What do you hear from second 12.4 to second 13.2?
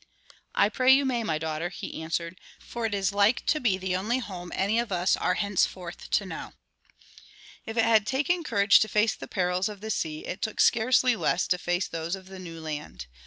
land.